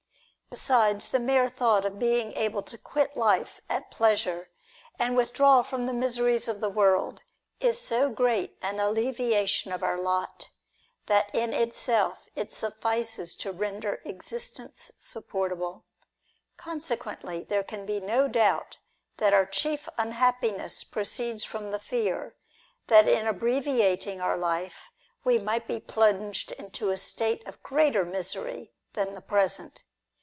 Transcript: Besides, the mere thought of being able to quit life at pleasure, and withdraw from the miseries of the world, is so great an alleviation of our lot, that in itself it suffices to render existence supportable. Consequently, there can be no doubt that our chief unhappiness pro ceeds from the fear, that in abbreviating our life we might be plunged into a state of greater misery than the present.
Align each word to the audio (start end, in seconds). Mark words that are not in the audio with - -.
Besides, 0.53 1.07
the 1.07 1.19
mere 1.21 1.47
thought 1.47 1.85
of 1.85 1.97
being 1.97 2.33
able 2.33 2.61
to 2.63 2.77
quit 2.77 3.15
life 3.15 3.61
at 3.69 3.89
pleasure, 3.89 4.51
and 4.99 5.15
withdraw 5.15 5.63
from 5.63 5.85
the 5.85 5.93
miseries 5.93 6.49
of 6.49 6.59
the 6.59 6.67
world, 6.69 7.21
is 7.61 7.79
so 7.79 8.09
great 8.09 8.57
an 8.61 8.77
alleviation 8.77 9.71
of 9.71 9.81
our 9.81 9.97
lot, 9.97 10.49
that 11.05 11.33
in 11.33 11.53
itself 11.53 12.25
it 12.35 12.51
suffices 12.51 13.33
to 13.35 13.53
render 13.53 14.01
existence 14.03 14.91
supportable. 14.97 15.85
Consequently, 16.57 17.45
there 17.45 17.63
can 17.63 17.85
be 17.85 18.01
no 18.01 18.27
doubt 18.27 18.75
that 19.15 19.31
our 19.33 19.45
chief 19.45 19.87
unhappiness 19.97 20.83
pro 20.83 21.03
ceeds 21.03 21.45
from 21.45 21.71
the 21.71 21.79
fear, 21.79 22.35
that 22.87 23.07
in 23.07 23.25
abbreviating 23.25 24.19
our 24.19 24.35
life 24.35 24.89
we 25.23 25.39
might 25.39 25.65
be 25.65 25.79
plunged 25.79 26.51
into 26.51 26.89
a 26.89 26.97
state 26.97 27.47
of 27.47 27.63
greater 27.63 28.03
misery 28.03 28.73
than 28.91 29.13
the 29.15 29.21
present. 29.21 29.83